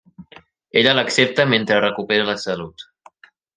Ella 0.81 0.95
l'accepta 0.99 1.45
mentre 1.53 1.79
recupera 1.85 2.27
la 2.33 2.37
salut. 2.47 2.89